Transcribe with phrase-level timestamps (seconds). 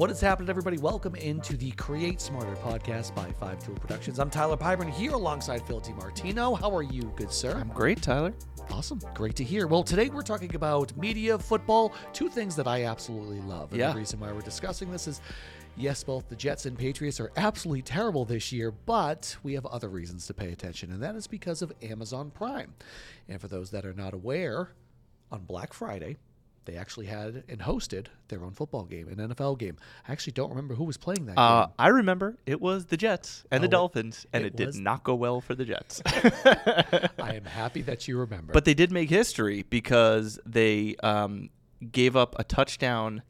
[0.00, 0.78] What is happening, everybody?
[0.78, 4.18] Welcome into the Create Smarter podcast by Five Tool Productions.
[4.18, 6.58] I'm Tyler Pyburn here alongside Phil DiMartino.
[6.58, 7.52] How are you, good sir?
[7.54, 8.32] I'm great, Tyler.
[8.70, 8.98] Awesome.
[9.12, 9.66] Great to hear.
[9.66, 13.72] Well, today we're talking about media, football, two things that I absolutely love.
[13.72, 13.92] And Yeah.
[13.92, 15.20] the reason why we're discussing this is
[15.76, 19.90] yes, both the Jets and Patriots are absolutely terrible this year, but we have other
[19.90, 22.72] reasons to pay attention, and that is because of Amazon Prime.
[23.28, 24.70] And for those that are not aware,
[25.30, 26.16] on Black Friday,
[26.70, 29.76] they actually had and hosted their own football game, an NFL game.
[30.06, 31.74] I actually don't remember who was playing that Uh, game.
[31.78, 35.02] I remember it was the Jets and Oh, the Dolphins, and it it, did not
[35.02, 36.00] go well for the Jets.
[36.06, 38.52] I am happy that you remember.
[38.52, 41.50] but they did make history because they um,
[41.90, 43.22] gave up a touchdown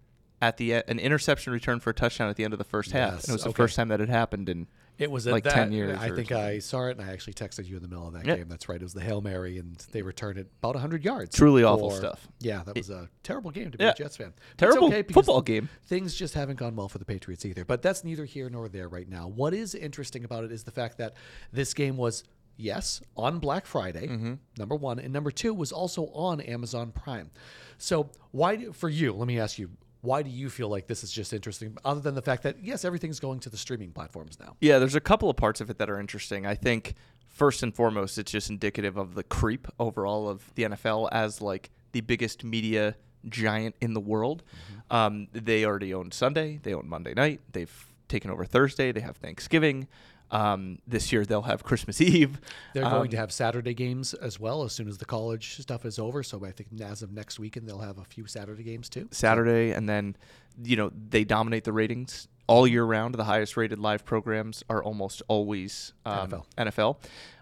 [0.43, 3.13] at the an interception return for a touchdown at the end of the first half.
[3.15, 4.67] Yes, And it was the first time that had happened in
[5.01, 6.37] It was a, like that, 10 years I think something.
[6.37, 8.37] I saw it, and I actually texted you in the middle of that Yeah.
[8.37, 8.49] game.
[8.49, 8.81] That's right.
[8.81, 11.35] It was the hail mary, and they returned it about 100 yards.
[11.35, 12.29] Truly awful stuff.
[12.41, 13.91] Yeah, that was a terrible game to be Yeah.
[13.91, 14.35] a Jets fan.
[14.59, 15.69] Terrible okay football game.
[15.87, 17.65] Things just haven't gone well for the Patriots either.
[17.65, 19.27] But that's neither here nor there right now.
[19.27, 21.15] What is interesting about it is the fact that
[21.53, 22.23] this game was.
[22.57, 24.35] Yes, on Black Friday, Mm-hmm.
[24.59, 27.31] number one, and number two was also on Amazon Prime.
[27.79, 29.15] So, why do, for you?
[29.15, 29.71] Let me ask you,
[30.03, 31.77] why do you feel like this is just interesting?
[31.85, 34.57] Other than the fact that yes, everything's going to the streaming platforms now.
[34.61, 36.47] Yeah, there's a couple of parts of it that are interesting.
[36.47, 36.95] I think
[37.29, 41.71] first and foremost, it's just indicative of the creep overall of the NFL as like
[41.93, 42.97] the biggest media
[43.29, 44.43] giant in the world.
[44.43, 44.97] Mm-hmm.
[44.97, 49.17] Um, they already own Sunday, they own Monday night, they've taken over Thursday, they have
[49.17, 49.87] Thanksgiving.
[50.31, 52.41] Um, this year they'll have Christmas Eve.
[52.75, 55.85] They're Um, going to have Saturday games as well as soon as the college stuff
[55.85, 56.23] is over.
[56.23, 59.09] So I think as of next weekend, they'll have a few Saturday games too.
[59.11, 60.17] Saturday, and then
[60.63, 63.15] you know they dominate the ratings all year round.
[63.15, 66.45] The highest rated live programs are almost always um, NFL.
[66.59, 66.97] NFL.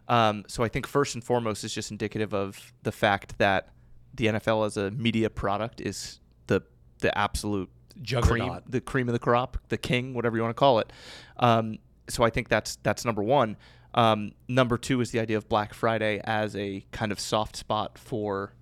[0.09, 3.69] Um, so I think first and foremost is just indicative of the fact that
[4.15, 6.63] the NFL as a media product is the
[7.01, 8.71] the absolute cream, Juggernaut.
[8.71, 10.91] the cream of the crop, the king, whatever you want to call it.
[11.39, 13.57] Um, so I think that's that's number one.
[13.95, 17.99] Um, number two is the idea of Black Friday as a kind of soft spot
[17.99, 18.53] for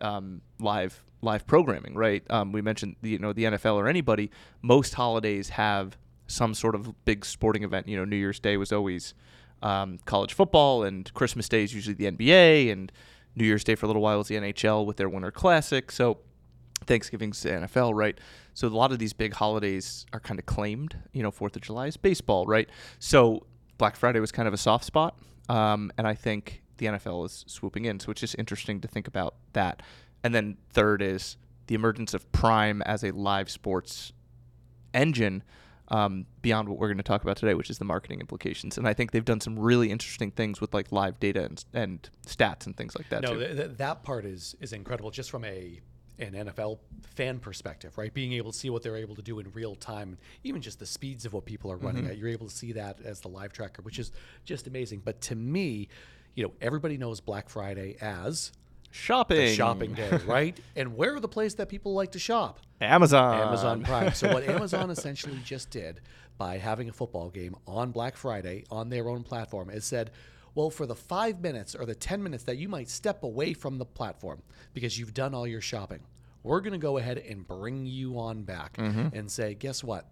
[0.00, 2.22] um, live live programming, right?
[2.30, 4.30] Um, we mentioned the, you know the NFL or anybody.
[4.62, 5.96] Most holidays have
[6.26, 7.88] some sort of big sporting event.
[7.88, 9.14] You know, New Year's Day was always
[9.62, 12.92] um, college football, and Christmas Day is usually the NBA, and
[13.34, 15.90] New Year's Day for a little while was the NHL with their Winter Classic.
[15.90, 16.18] So
[16.86, 18.18] Thanksgiving's the NFL, right?
[18.54, 20.96] So a lot of these big holidays are kind of claimed.
[21.12, 22.68] You know, Fourth of July is baseball, right?
[22.98, 23.46] So
[23.78, 27.44] Black Friday was kind of a soft spot, um, and I think the NFL is
[27.46, 28.00] swooping in.
[28.00, 29.82] So it's just interesting to think about that.
[30.24, 31.36] And then third is
[31.66, 34.12] the emergence of Prime as a live sports
[34.94, 35.42] engine.
[35.88, 38.88] Um, beyond what we're going to talk about today, which is the marketing implications, and
[38.88, 42.66] I think they've done some really interesting things with like live data and, and stats
[42.66, 43.38] and things like that No, too.
[43.38, 45.78] th- th- that part is is incredible just from a
[46.18, 48.12] an NFL fan perspective, right?
[48.12, 50.86] Being able to see what they're able to do in real time, even just the
[50.86, 52.12] speeds of what people are running mm-hmm.
[52.12, 54.12] at, you're able to see that as the live tracker, which is
[54.44, 55.02] just amazing.
[55.04, 55.88] But to me,
[56.34, 58.52] you know, everybody knows Black Friday as
[58.90, 60.58] shopping, shopping day, right?
[60.74, 62.60] And where are the places that people like to shop?
[62.80, 64.12] Amazon, Amazon Prime.
[64.12, 66.00] So what Amazon essentially just did
[66.38, 70.10] by having a football game on Black Friday on their own platform is said,
[70.56, 73.78] well, for the five minutes or the ten minutes that you might step away from
[73.78, 74.42] the platform
[74.74, 76.00] because you've done all your shopping,
[76.42, 78.76] we're going to go ahead and bring you on back
[79.12, 80.08] and say, guess what?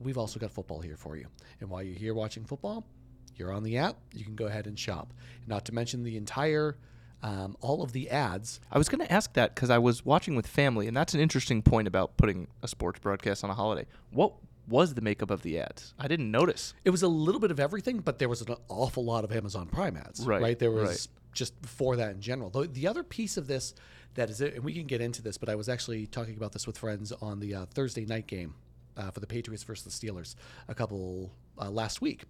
[0.00, 1.26] We've also got football here for you.
[1.60, 2.86] And while you're here watching football,
[3.34, 3.96] you're on the app.
[4.14, 5.12] You can go ahead and shop.
[5.46, 6.76] Not to mention the entire,
[7.22, 10.36] um, all of the ads I was going to ask that because I was watching
[10.36, 13.86] with family, and that's an interesting point about putting a sports broadcast on a holiday.
[14.10, 14.34] What
[14.68, 15.94] was the makeup of the ads?
[15.98, 16.74] I didn't notice.
[16.84, 19.66] It was a little bit of everything, but there was an awful lot of Amazon
[19.66, 20.24] Prime ads.
[20.26, 21.08] Right, There was right.
[21.32, 22.50] just for that in general.
[22.50, 23.74] The, the other piece of this
[24.14, 26.52] that is it, and we can get into this, but I was actually talking about
[26.52, 28.54] this with friends on the uh, Thursday night game
[28.96, 30.34] uh, for the Patriots versus the Steelers
[30.66, 31.30] a couple
[31.60, 32.24] uh, last week,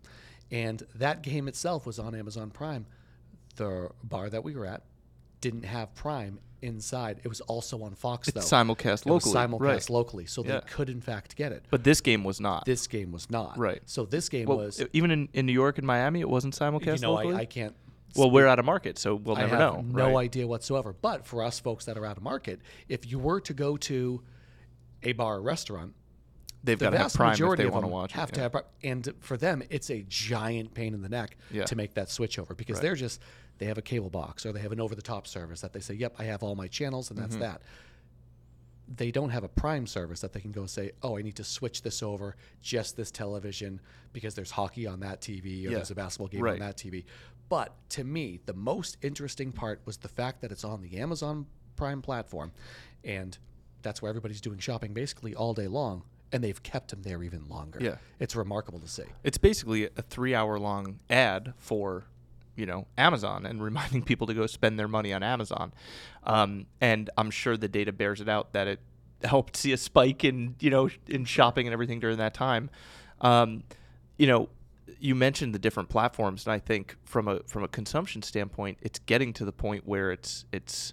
[0.51, 2.87] and that game itself was on Amazon Prime.
[3.57, 4.83] The bar that we were at
[5.41, 7.21] didn't have Prime inside.
[7.23, 8.41] It was also on Fox though.
[8.41, 9.91] It's simulcast It locally, simulcast right.
[9.91, 10.61] locally, so Yeah.
[10.61, 11.65] they could in fact get it.
[11.71, 12.65] But this game was not.
[12.65, 13.57] This game was not.
[13.57, 13.81] Right.
[13.87, 14.83] So this game well, was.
[14.93, 17.37] even in, in New York and Miami, it wasn't simulcast you know, locally.
[17.37, 17.77] I, I can't.
[18.17, 19.81] well, we're out of market, so we'll I never have know.
[19.83, 20.25] no right?
[20.25, 20.93] idea whatsoever.
[21.01, 24.23] But for us folks that are out of market, if you were to go to
[25.05, 25.95] a bar or restaurant,
[26.65, 28.35] They've the got to have Prime if majority they of want to watch have it.
[28.35, 28.49] to yeah.
[28.53, 31.65] have, and for them, it's a giant pain in the neck Yeah.
[31.67, 32.83] to make that switch over because Right.
[32.83, 33.21] they're just
[33.59, 36.15] they have a cable box or they have an over-the-top service that they say, "Yep,
[36.19, 37.43] I have all my channels," and that's Mm-hmm.
[37.43, 37.63] that.
[38.97, 41.45] They don't have a Prime service that they can go say, "Oh, I need to
[41.45, 43.81] switch this over just this television
[44.15, 45.77] because there's hockey on that TV or Yeah.
[45.77, 46.55] there's a basketball game Right.
[46.55, 47.05] on that TV."
[47.51, 51.47] But to me, the most interesting part was the fact that it's on the Amazon
[51.77, 52.53] Prime platform,
[53.05, 53.37] and
[53.83, 56.05] that's where everybody's doing shopping basically all day long.
[56.31, 57.79] and they've kept him there even longer.
[57.81, 57.97] Yeah.
[58.19, 59.05] it's remarkable to see.
[59.25, 62.05] It's basically a three hour long ad for,
[62.59, 65.73] you know, Amazon and reminding people to go spend their money on Amazon.
[66.25, 68.81] Um, and I'm sure the data bears it out that it
[69.25, 72.71] helped see a spike in, you know, in shopping and everything during that time.
[73.21, 73.63] Um,
[74.17, 74.49] you know,
[75.01, 78.99] you mentioned the different platforms, and I think from a from a consumption standpoint, it's
[78.99, 80.93] getting to the point where it's it's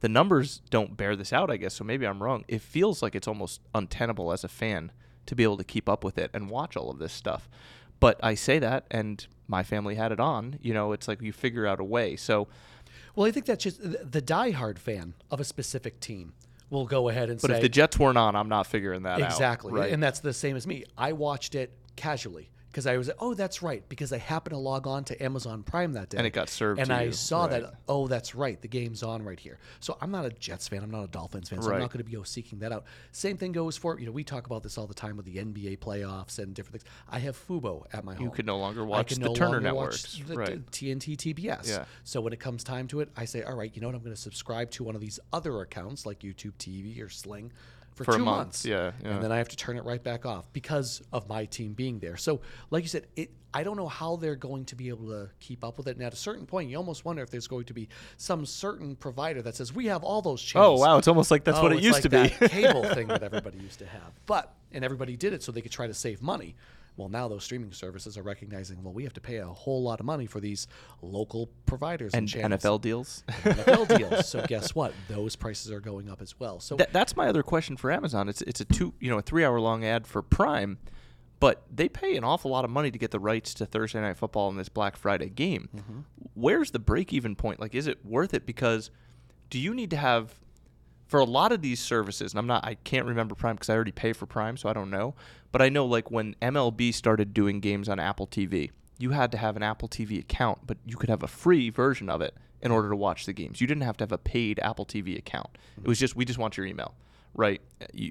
[0.00, 1.74] the numbers don't bear this out, I guess.
[1.74, 2.44] So maybe I'm wrong.
[2.48, 4.90] It feels like it's almost untenable as a fan
[5.26, 7.48] to be able to keep up with it and watch all of this stuff.
[8.00, 10.58] But I say that, and my family had it on.
[10.62, 12.16] You know, it's like you figure out a way.
[12.16, 12.48] So,
[13.14, 16.32] Well, I think that's just the diehard fan of a specific team
[16.70, 19.20] will go ahead and but say if the Jets weren't on, I'm not figuring that
[19.20, 19.30] out.
[19.30, 19.92] exactly, Right.
[19.92, 20.84] and that's the same as me.
[20.96, 24.58] I watched it casually because I was like, oh that's right because I happened to
[24.58, 27.42] log on to Amazon Prime that day And it got served and I you, saw
[27.42, 27.62] right.
[27.62, 29.58] that oh that's right the game's on right here.
[29.80, 30.82] So I'm not a Jets fan.
[30.82, 31.60] I'm not a Dolphins fan.
[31.60, 32.84] So I'm not going to be go seeking that out.
[33.12, 35.36] Same thing goes for you know we talk about this all the time with the
[35.36, 36.92] NBA playoffs and different things.
[37.10, 38.24] I have Fubo at my home.
[38.24, 40.18] You can no longer watch the no Turner networks.
[40.26, 40.70] the Right.
[40.70, 41.68] TNT TBS.
[41.68, 41.84] Yeah.
[42.04, 43.94] So when it comes time to it, I say, all right, you know what?
[43.96, 47.52] I'm going to subscribe to one of these other accounts like YouTube TV or Sling
[47.94, 48.64] for, For two month, months.
[48.64, 49.10] yeah, yeah.
[49.10, 51.98] And then I have to turn it right back off because of my team being
[51.98, 52.16] there.
[52.16, 52.40] So,
[52.70, 53.30] like you said, it.
[53.54, 55.96] I don't know how they're going to be able to keep up with it.
[55.96, 57.86] And at a certain point, you almost wonder if there's going to be
[58.16, 60.80] some certain provider that says we have all those channels.
[60.80, 62.48] Oh wow, it's almost like that's Oh, what it used like to be.
[62.48, 64.10] cable thing that everybody used to have.
[64.24, 66.54] But and everybody did it so they could try to save money.
[66.96, 69.98] Well, now those streaming services are recognizing, well, we have to pay a whole lot
[69.98, 70.66] of money for these
[71.00, 72.54] local providers and, and.
[72.54, 73.24] NFL deals.
[73.44, 74.28] NFL deals.
[74.28, 74.92] So guess what?
[75.08, 76.60] Those prices are going up as well.
[76.60, 78.28] So That, that's my other question for Amazon.
[78.28, 80.78] It's it's a two you know a three hour long ad for Prime,
[81.40, 84.18] but they pay an awful lot of money to get the rights to Thursday Night
[84.18, 85.70] Football and this Black Friday game.
[85.74, 86.00] Mm-hmm.
[86.34, 87.58] Where's the break even point?
[87.58, 88.44] Like, is it worth it?
[88.44, 88.90] Because
[89.48, 90.34] do you need to have
[91.12, 92.32] for a lot of these services?
[92.32, 94.72] And I'm not I can't remember Prime because I already pay for Prime, so I
[94.72, 95.14] don't know.
[95.52, 99.36] But I know like when MLB started doing games on Apple TV, you had to
[99.36, 102.70] have an Apple TV account, but you could have a free version of it in
[102.70, 103.60] order to watch the games.
[103.60, 105.50] You didn't have to have a paid Apple TV account.
[105.76, 106.94] It was just we just want your email,
[107.34, 107.60] right?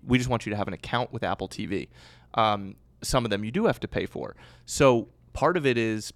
[0.05, 1.87] We just want you to have an account with Apple TV.
[2.35, 4.35] Um, some of them you do have to pay for.
[4.67, 6.13] So part of it is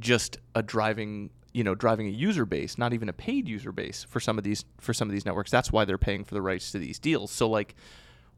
[0.00, 4.04] just a driving you know driving a user base not even a paid user base
[4.08, 6.42] for some of these for some of these networks that's why they're paying for the
[6.42, 7.74] rights to these deals so like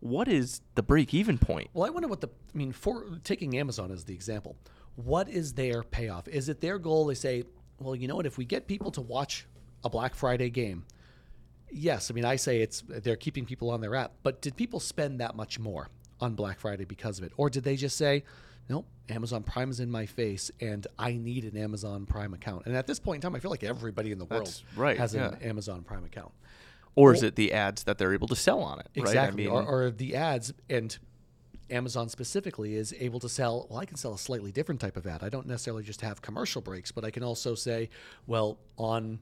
[0.03, 3.57] what is the break even point Well, I wonder what the I mean for taking
[3.57, 4.57] Amazon as the example.
[4.97, 6.27] What is their payoff?
[6.27, 7.07] Is it their goal?
[7.07, 7.45] They say,
[7.79, 8.27] well, you know what?
[8.27, 9.47] If we get people to watch
[9.85, 10.85] a Black Friday game,
[11.71, 12.11] yes.
[12.11, 15.21] I mean, I say it's they're keeping people on their app, but did people spend
[15.21, 15.89] that much more
[16.21, 18.25] on Black Friday because of it, or did they just say?
[18.69, 22.67] Nope, Amazon Prime is in my face, and I need an Amazon Prime account.
[22.67, 24.97] And at this point in time, I feel like everybody in the world That's right,
[24.97, 25.35] has an.
[25.43, 26.33] Amazon Prime account.
[26.95, 29.47] or is it the ads that they're able to sell on it Exactly.
[29.47, 30.97] right I mean, or, or the ads and
[31.71, 35.07] Amazon specifically is able to sell, well, I can sell a slightly different type of
[35.07, 35.23] ad.
[35.23, 37.89] I don't necessarily just have commercial breaks, but I can also say,
[38.27, 39.21] well, on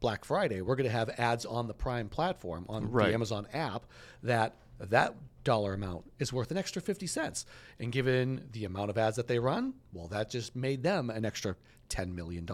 [0.00, 3.08] Black Friday, we're going to have ads on the Prime platform, on Right.
[3.08, 3.86] the Amazon app,
[4.22, 5.14] that that
[5.44, 7.46] dollar amount is worth an extra 50 cents.
[7.78, 11.24] And given the amount of ads that they run, well, that just made them an
[11.24, 11.54] extra
[11.88, 12.48] $10 million.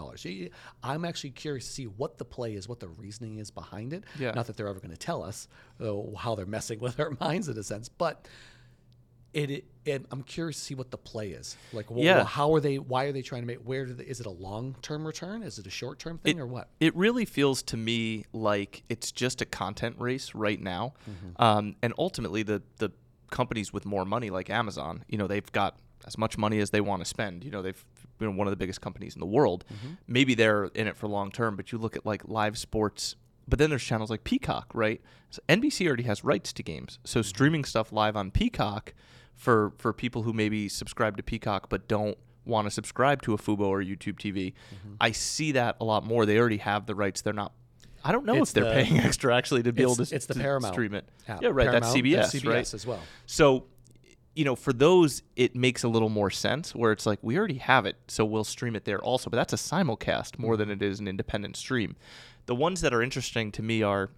[0.83, 4.03] I'm actually curious to see what the play is, what the reasoning is behind it.
[4.19, 4.31] Yeah.
[4.31, 5.47] Not that they're ever going to tell us
[5.81, 8.27] uh, how they're messing with our minds in a sense, but
[9.33, 11.57] it, it, it- I'm curious to see what the play is.
[11.73, 12.23] Like, wh- Yeah.
[12.23, 12.77] how are they?
[12.79, 13.57] Why are they trying to make?
[13.59, 15.43] Where do they, is it a long term return?
[15.43, 16.69] Is it a short term thing, or what?
[16.79, 21.41] It really feels to me like it's just a content race right now, Mm-hmm.
[21.41, 22.91] um, and ultimately the the
[23.31, 26.81] companies with more money like Amazon, you know, they've got as much money as they
[26.81, 27.43] want to spend.
[27.43, 27.83] You know, they've
[28.19, 29.65] been one of the biggest companies in the world.
[29.73, 29.93] Mm-hmm.
[30.07, 33.15] Maybe they're in it for long term, but you look at like live sports.
[33.47, 35.01] But then there's channels like Peacock, right?
[35.31, 37.27] So NBC already has rights to games, so Mm-hmm.
[37.27, 38.93] streaming stuff live on Peacock
[39.35, 43.37] for for people who maybe subscribe to Peacock but don't want to subscribe to a
[43.37, 44.53] Fubo or YouTube TV.
[44.53, 44.95] Mm-hmm.
[44.99, 46.25] I see that a lot more.
[46.25, 47.21] They already have the rights.
[47.21, 47.53] They're not.
[48.03, 50.01] I don't know It's if they're the- paying extra actually to be able to.
[50.01, 51.07] it's the to Paramount stream it.
[51.27, 51.41] app.
[51.41, 51.71] Yeah, right.
[51.71, 52.73] that's Paramount, CBS, CBS right?
[52.73, 52.99] as well.
[53.27, 53.65] So,
[54.35, 57.59] you know, for those, it makes a little more sense where it's like we already
[57.59, 59.29] have it, so we'll stream it there also.
[59.29, 61.95] But that's a simulcast more than it is an independent stream.
[62.45, 64.09] The ones that are interesting to me are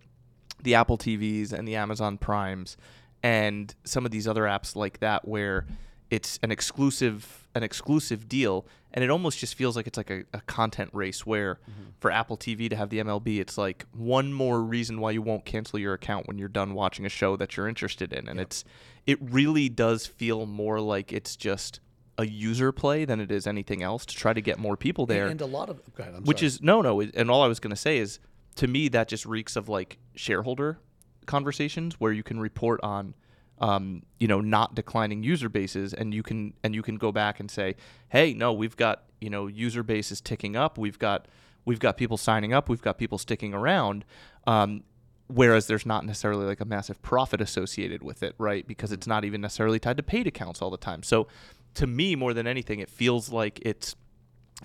[0.63, 2.77] the Apple TVs and the Amazon Primes
[3.25, 5.65] and some of these other apps like that where
[6.11, 10.23] it's an exclusive an exclusive deal and it almost just feels like it's like a,
[10.31, 11.89] a content race where mm-hmm.
[11.99, 15.43] for Apple TV to have the MLB it's like one more reason why you won't
[15.43, 18.27] cancel your account when you're done watching a show that you're interested in.
[18.27, 18.63] And it's
[19.07, 21.79] it really does feel more like it's just
[22.19, 25.25] a user play than it is anything else to try to get more people there.
[25.25, 26.47] And a lot of go ahead, I'm which sorry.
[26.47, 28.19] is no no and all i was going to say is
[28.57, 30.77] to me that just reeks of like shareholder
[31.25, 33.13] conversations where you can report on
[33.59, 37.39] um, you know, not declining user bases, and you can and you can go back
[37.39, 37.75] and say,
[38.09, 41.27] hey, no, we've got you know user bases ticking up, we've got
[41.63, 44.05] we've got people signing up, we've got people sticking around.
[44.45, 44.83] Um,
[45.27, 48.67] whereas there's not necessarily like a massive profit associated with it, right?
[48.67, 51.01] Because it's not even necessarily tied to paid accounts all the time.
[51.01, 51.27] So,
[51.75, 53.95] to me, more than anything, it feels like it's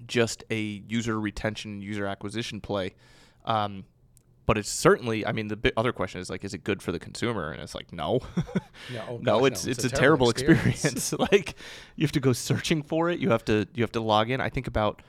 [0.07, 2.95] just a user retention, user acquisition play.
[3.45, 3.85] Um,
[4.51, 6.99] but it's certainly i mean the other question is like is it good for the
[6.99, 8.19] consumer and it's like no
[8.93, 9.71] No, oh no it's no.
[9.71, 11.55] it's, a, terrible, experience, like
[11.95, 14.41] you have to go searching for it you have to you have to log in
[14.41, 15.03] i think about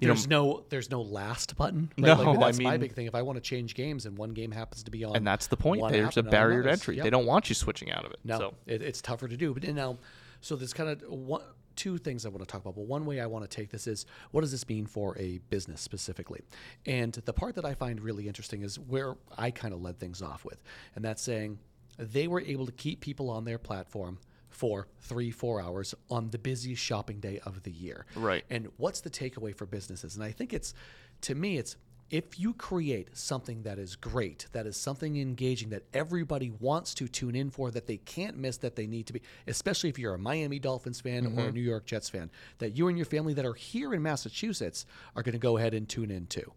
[0.00, 1.92] you there's know no there's no last button.
[1.96, 2.06] Right?
[2.06, 3.06] No, like, I that's my big thing.
[3.06, 5.48] If I want to change games and one game happens to be on, and that's
[5.48, 7.04] the point there's a barrier to entry Yep.
[7.04, 9.52] they don't want you switching out of it No, so it, it's tougher to do.
[9.52, 9.98] But now,
[10.40, 11.42] so there's kind of one,
[11.78, 12.74] two things I want to talk about.
[12.74, 15.38] But one way I want to take this is what does this mean for a
[15.48, 16.42] business specifically?
[16.84, 20.20] And the part that I find really interesting is where I kind of led things
[20.20, 20.60] off with,
[20.96, 21.58] and that's saying
[21.96, 24.18] they were able to keep people on their platform
[24.48, 28.06] for three, four hours on the busiest shopping day of the year.
[28.16, 28.44] Right.
[28.50, 30.16] And what's the takeaway for businesses?
[30.16, 30.74] And I think it's,
[31.22, 31.76] to me, it's
[32.10, 37.08] if you create something that is great, that is something engaging that everybody wants to
[37.08, 40.14] tune in for, that they can't miss, that they need to be, especially if you're
[40.14, 41.54] a Miami Dolphins fan or a mm-hmm.
[41.54, 45.22] New York Jets fan, that you and your family that are here in Massachusetts are
[45.22, 46.52] going to go ahead and tune in to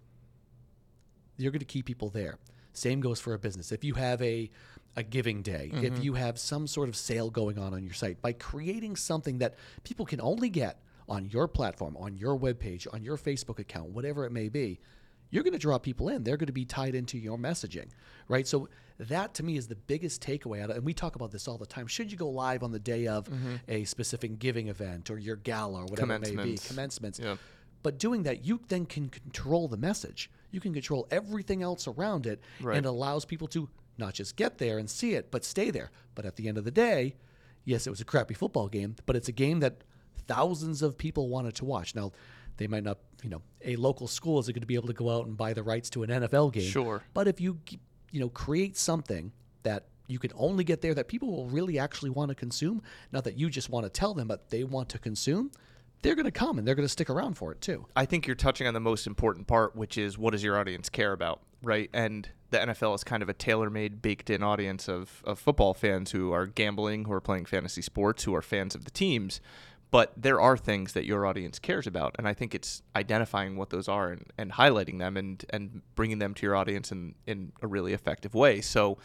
[1.42, 2.38] you're going to keep people there.
[2.74, 3.72] Same goes for a business.
[3.72, 4.50] If you have a
[4.98, 6.02] a giving day, if mm-hmm.
[6.02, 9.56] you have some sort of sale going on on your site, by creating something that
[9.86, 14.26] people can only get on your platform, on your webpage, on your Facebook account, whatever
[14.26, 14.82] it may be,
[15.32, 16.24] you're going to draw people in.
[16.24, 17.88] They're going to be tied into your messaging,
[18.28, 18.46] right?
[18.48, 18.70] So
[19.00, 21.58] that to me is the biggest takeaway out of and we talk about this all
[21.58, 21.88] the time.
[21.88, 23.56] Should you go live on the day of mm-hmm.
[23.68, 26.68] a specific giving event or your gala or whatever it may be, Commencements.
[26.68, 27.38] commencements, Yeah.
[27.82, 30.30] but doing that, you then can control the message.
[30.52, 32.78] You can control everything else around it, Right.
[32.78, 35.92] and allows people to not just get there and see it, but stay there.
[36.14, 37.16] But at the end of the day,
[37.64, 39.84] yes, it was a crappy football game, but it's a game that
[40.28, 41.96] thousands of people wanted to watch.
[41.96, 42.12] Now,
[42.58, 45.10] they might not, you know, a local school isn't going to be able to go
[45.10, 46.70] out and buy the rights to an NFL game.
[46.70, 47.04] Sure.
[47.14, 47.60] But if you,
[48.12, 49.32] you know, create something
[49.64, 52.82] that you can only get there that people will really actually want to consume,
[53.12, 55.52] not that you just want to tell them, but they want to consume,
[56.02, 57.86] they're going to come and they're going to stick around for it too.
[57.96, 60.90] I think you're touching on the most important part, which is what does your audience
[60.90, 61.90] care about, right?
[61.94, 66.32] And the NFL is kind of a tailor-made, baked-in audience of, of football fans who
[66.34, 69.40] are gambling, who are playing fantasy sports, who are fans of the teams.
[69.92, 73.72] But there are things that your audience cares about, and I think it's identifying what
[73.72, 77.52] those are and, and highlighting them and, and bringing them to your audience in, in
[77.62, 78.62] a really effective way.
[78.62, 78.98] So,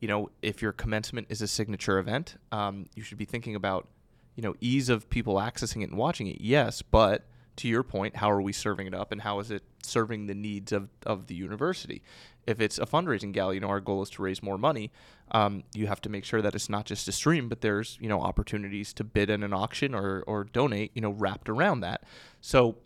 [0.00, 3.88] you know, if your commencement is a signature event, um, you should be thinking about,
[4.36, 6.40] you know, ease of people accessing it and watching it.
[6.40, 7.26] Yes, but
[7.56, 10.34] to your point, how are we serving it up and how is it serving the
[10.34, 12.02] needs of, of the university?
[12.46, 14.90] If it's a fundraising gala, you know, our goal is to raise more money.
[15.30, 18.08] Um, you have to make sure that it's not just a stream, but there's, you
[18.08, 22.04] know, opportunities to bid in an auction or, or donate, you know, wrapped around that.
[22.40, 22.78] So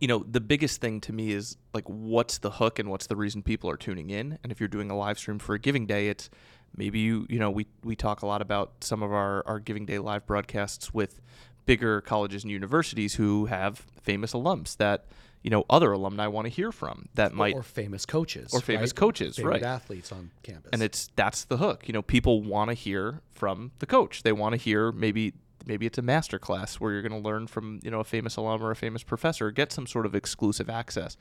[0.00, 3.16] you know, the biggest thing to me is like what's the hook and what's the
[3.16, 4.38] reason people are tuning in.
[4.42, 6.28] And if you're doing a live stream for a giving day, it's
[6.76, 9.86] maybe you you know, we we talk a lot about some of our our giving
[9.86, 11.20] day live broadcasts with
[11.68, 15.04] bigger colleges and universities who have famous alums that
[15.42, 18.90] you know other alumni want to hear from that might or famous coaches or famous
[18.90, 18.96] right?
[18.96, 19.62] coaches, Favorite right.
[19.62, 21.86] athletes on campus and it's that's the hook.
[21.86, 24.22] You know, people want to hear from the coach.
[24.22, 25.34] They want to hear maybe
[25.66, 28.36] maybe it's a master class where you're going to learn from you know a famous
[28.36, 31.18] alum or a famous professor, get some sort of exclusive access.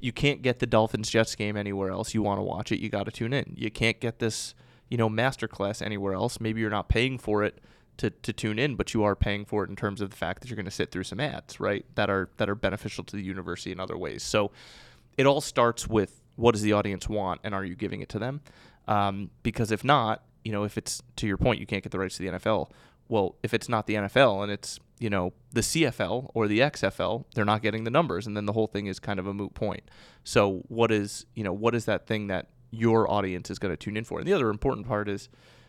[0.00, 2.14] You can't get the Dolphins Jets game anywhere else.
[2.14, 3.52] You want to watch it, you got to tune in.
[3.58, 4.54] You can't get this
[4.88, 6.40] you know master class anywhere else.
[6.40, 7.58] Maybe you're not paying for it
[7.98, 10.40] to, to tune in, but you are paying for it in terms of the fact
[10.40, 11.84] that you're going to sit through some ads, right?
[11.94, 14.22] That are that are beneficial to the university in other ways.
[14.22, 14.50] So
[15.16, 18.18] it all starts with what does the audience want and are you giving it to
[18.18, 18.40] them?
[18.88, 21.98] Um, because if not, you know, if it's to your point, you can't get the
[21.98, 22.70] rights to the NFL.
[23.08, 27.24] Well, if it's not the NFL and it's you know the CFL or the XFL,
[27.34, 29.54] they're not getting the numbers, and then the whole thing is kind of a moot
[29.54, 29.82] point.
[30.24, 33.76] So what is you know what is that thing that your audience is going to
[33.76, 34.18] tune in for?
[34.18, 35.28] And the other important part is,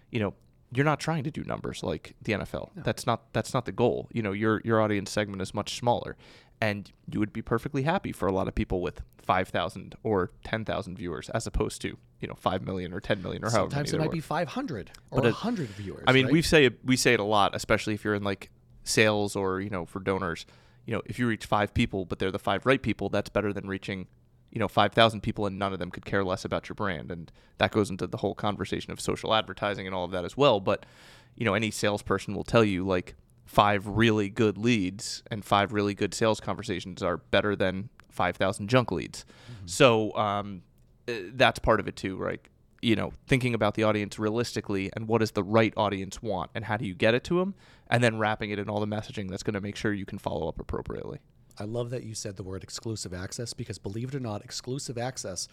[0.09, 0.33] you know,
[0.73, 2.69] you're not trying to do numbers like the NFL.
[2.75, 4.07] That's not that's not the goal.
[4.11, 6.15] You know, your your audience segment is much smaller,
[6.61, 10.31] and you would be perfectly happy for a lot of people with five thousand or
[10.43, 13.69] ten thousand viewers, as opposed to you know five million or ten million or however
[13.69, 14.13] sometimes it might were.
[14.13, 16.33] be 500 or But it- 100 viewers I mean, right?
[16.33, 18.49] we say it, we say it a lot, especially if you're in like
[18.83, 20.45] sales or you know for donors.
[20.85, 23.53] You know, if you reach five people, but they're the five right people, that's better
[23.53, 24.07] than reaching
[24.53, 27.11] you know five thousand people and none of them could care less about your brand,
[27.11, 30.37] and that goes into the whole conversation of social advertising and all of that as
[30.37, 30.59] well.
[30.59, 30.85] But
[31.35, 35.95] you know, any salesperson will tell you like five really good leads and five really
[35.95, 39.25] good sales conversations are better than five thousand junk leads.
[39.65, 40.61] So um,
[41.07, 42.47] uh, that's part of it too, right?
[42.83, 46.65] you know, thinking about the audience realistically and what does the right audience want and
[46.65, 47.55] how do you get it to them,
[47.87, 50.19] and then wrapping it in all the messaging that's going to make sure you can
[50.19, 51.19] follow up appropriately.
[51.57, 54.97] I love that you said the word exclusive access because believe it or not, exclusive
[54.97, 55.47] access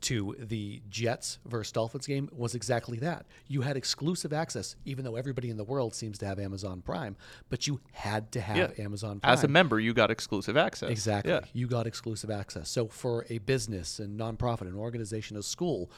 [0.00, 3.24] to the Jets versus Dolphins game was exactly that.
[3.48, 7.16] You had exclusive access, even though everybody in the world seems to have Amazon Prime,
[7.48, 8.84] but you had to have Yeah.
[8.84, 9.32] Amazon Prime.
[9.32, 10.90] As a member, you got exclusive access.
[10.90, 11.32] Exactly.
[11.32, 11.40] Yeah.
[11.54, 12.68] You got exclusive access.
[12.68, 15.90] So for a business and nonprofit, an organization, a school,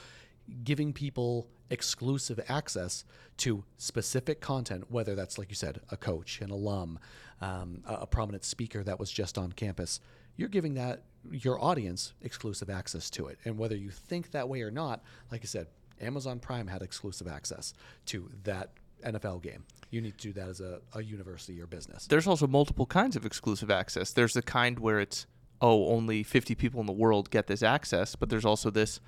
[0.64, 3.04] giving people exclusive access
[3.38, 6.98] to specific content, whether that's like you said, a coach, an alum,
[7.40, 10.00] um, a, a prominent speaker that was just on campus,
[10.36, 13.38] you're giving that your audience exclusive access to it.
[13.44, 15.66] And whether you think that way or not, like I said,
[16.00, 17.74] Amazon Prime had exclusive access
[18.06, 18.70] to that
[19.04, 19.64] NFL game.
[19.90, 22.06] You need to do that as a, a university or business.
[22.06, 24.12] There's also multiple kinds of exclusive access.
[24.12, 25.26] There's the kind where it's,
[25.60, 29.00] oh, only 50 people in the world get this access, but there's also this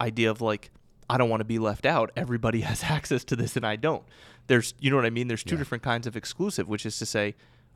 [0.00, 0.70] idea of like,
[1.10, 2.10] I don't want to be left out.
[2.16, 4.04] Everybody has access to this and I don't.
[4.46, 5.28] There's, you know what I mean?
[5.28, 5.58] There's two Yeah.
[5.60, 7.34] different kinds of exclusive, which is to say,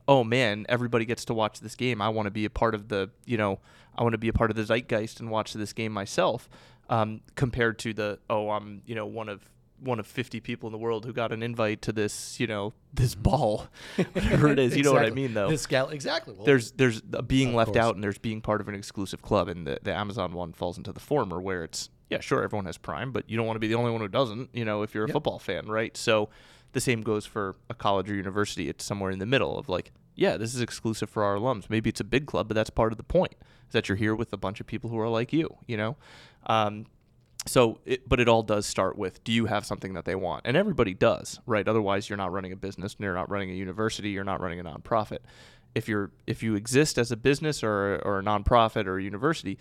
[0.09, 2.01] oh man, everybody gets to watch this game.
[2.01, 3.61] I want to be a part of the, you know,
[3.97, 6.49] I want to be a part of the zeitgeist and watch this game myself.
[6.89, 9.49] Um, compared to the, oh, I'm, you know, one of
[9.81, 12.73] one of 50 people in the world who got an invite to this, you know,
[12.95, 13.67] this ball,
[14.13, 14.75] whatever it is.
[14.77, 16.33] You know what I mean, though This gal- exactly.
[16.35, 17.85] Well, there's there's a being left course.
[17.85, 20.79] out and there's being part of an exclusive club and the, the amazon one falls
[20.79, 23.61] into the former where it's yeah sure everyone has prime but you don't want to
[23.61, 25.13] be the only one who doesn't you know if you're a Yep.
[25.15, 26.29] football fan right so
[26.73, 29.93] the same goes for a college or university it's somewhere in the middle of like
[30.15, 32.93] yeah this is exclusive for our alums maybe it's a big club but that's part
[32.93, 33.35] of the point
[33.67, 35.97] is that you're here with a bunch of people who are like you you know
[36.47, 36.87] um,
[37.47, 40.43] so, it, but it all does start with do you have something that they want?
[40.45, 41.67] And everybody does, right?
[41.67, 44.59] Otherwise, you're not running a business, and you're not running a university, you're not running
[44.59, 45.19] a nonprofit.
[45.75, 49.59] If you're if you exist as a business or or a nonprofit or a university,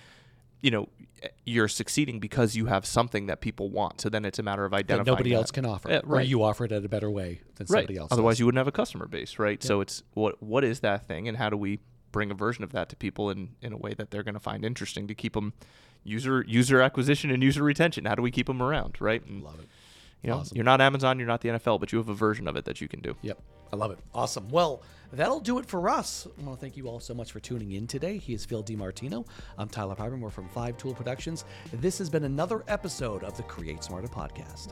[0.65, 0.89] you know
[1.21, 4.01] eh, you're succeeding because you have something that people want.
[4.01, 5.35] So then it's a matter of that identifying nobody that.
[5.35, 6.27] else can offer, Yeah, or right.
[6.27, 7.81] you offer it at a better way than right.
[7.81, 8.11] somebody else.
[8.11, 8.39] Otherwise, does.
[8.39, 9.61] you wouldn't have a customer base, right?
[9.63, 11.79] So it's what what is that thing, and how do we
[12.11, 14.39] bring a version of that to people in in a way that they're going to
[14.39, 15.53] find interesting to keep them
[16.03, 18.05] user user acquisition and user retention?
[18.05, 19.23] How do we keep them around, right?
[19.23, 19.67] And, love it.
[20.21, 20.55] You know, Awesome.
[20.57, 22.81] you're not Amazon, you're not the NFL, but you have a version of it that
[22.81, 23.15] you can do.
[23.21, 23.39] Yep.
[23.71, 23.99] I love it.
[24.13, 24.49] Awesome.
[24.49, 26.27] Well, that'll do it for us.
[26.39, 28.17] I want to thank you all so much for tuning in today.
[28.17, 29.25] He is Phil DiMartino.
[29.57, 30.19] I'm Tyler Pyburn.
[30.19, 31.45] We're from Five Tool Productions.
[31.73, 34.71] This has been another episode of the Create Smarter podcast.